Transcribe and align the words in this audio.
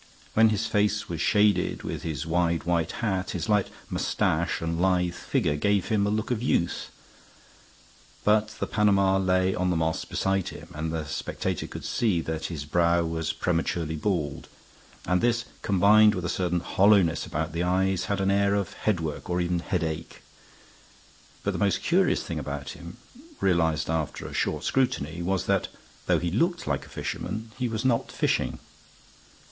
When 0.33 0.49
his 0.49 0.65
face 0.65 1.07
was 1.07 1.21
shaded 1.21 1.83
with 1.83 2.01
his 2.01 2.25
wide 2.25 2.63
white 2.63 2.91
hat, 3.05 3.29
his 3.37 3.47
light 3.47 3.67
mustache 3.87 4.59
and 4.59 4.81
lithe 4.81 5.13
figure 5.13 5.55
gave 5.55 5.89
him 5.89 6.07
a 6.07 6.09
look 6.09 6.31
of 6.31 6.41
youth. 6.41 6.89
But 8.23 8.47
the 8.59 8.65
Panama 8.65 9.17
lay 9.19 9.53
on 9.53 9.69
the 9.69 9.75
moss 9.75 10.03
beside 10.03 10.49
him; 10.49 10.69
and 10.73 10.91
the 10.91 11.05
spectator 11.05 11.67
could 11.67 11.83
see 11.85 12.19
that 12.21 12.45
his 12.45 12.65
brow 12.65 13.03
was 13.05 13.31
prematurely 13.31 13.95
bald; 13.95 14.47
and 15.05 15.21
this, 15.21 15.45
combined 15.61 16.15
with 16.15 16.25
a 16.25 16.29
certain 16.29 16.61
hollowness 16.61 17.27
about 17.27 17.51
the 17.53 17.61
eyes, 17.61 18.05
had 18.05 18.19
an 18.19 18.31
air 18.31 18.55
of 18.55 18.73
headwork 18.73 19.29
and 19.29 19.39
even 19.41 19.59
headache. 19.59 20.23
But 21.43 21.51
the 21.51 21.59
most 21.59 21.83
curious 21.83 22.23
thing 22.23 22.39
about 22.39 22.69
him, 22.71 22.97
realized 23.39 23.87
after 23.87 24.25
a 24.25 24.33
short 24.33 24.63
scrutiny, 24.63 25.21
was 25.21 25.45
that, 25.45 25.67
though 26.07 26.17
he 26.17 26.31
looked 26.31 26.65
like 26.65 26.87
a 26.87 26.89
fisherman, 26.89 27.51
he 27.59 27.69
was 27.69 27.85
not 27.85 28.11
fishing. 28.11 28.57